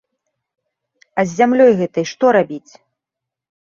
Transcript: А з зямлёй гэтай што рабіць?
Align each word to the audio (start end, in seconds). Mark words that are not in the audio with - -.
А 1.19 1.27
з 1.27 1.37
зямлёй 1.43 1.71
гэтай 1.85 2.05
што 2.15 2.25
рабіць? 2.41 2.67